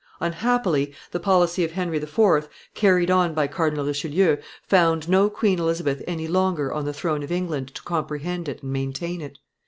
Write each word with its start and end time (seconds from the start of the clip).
Unhappily 0.19 0.95
the 1.11 1.19
policy 1.19 1.63
of 1.63 1.73
Henry 1.73 1.97
IV., 1.97 2.49
carried 2.73 3.11
on 3.11 3.35
by 3.35 3.45
Cardinal 3.45 3.85
Richelieu, 3.85 4.37
found 4.63 5.07
no 5.07 5.29
Queen 5.29 5.59
Elizabeth 5.59 6.01
any 6.07 6.27
longer 6.27 6.73
on 6.73 6.85
the 6.85 6.91
throne 6.93 7.21
of 7.21 7.31
England 7.31 7.67
to 7.75 7.83
comprehend 7.83 8.49
it 8.49 8.63
and 8.63 8.71
maintain 8.73 9.21
it. 9.21 9.37